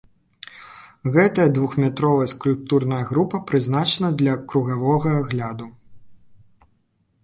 Гэтая 1.17 1.45
двухметровая 1.57 2.31
скульптурная 2.33 3.03
група 3.13 3.43
прызначана 3.53 4.13
для 4.23 4.33
кругавога 4.53 5.09
агляду. 5.23 5.73